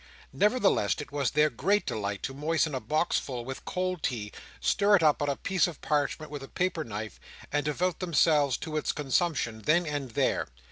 [0.33, 4.95] Nevertheless it was their great delight to moisten a box full with cold tea, stir
[4.95, 7.19] it up on a piece of parchment with a paper knife,
[7.51, 10.47] and devote themselves to its consumption then and there.